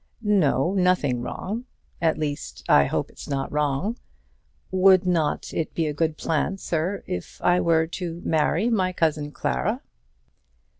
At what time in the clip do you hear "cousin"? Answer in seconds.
8.93-9.31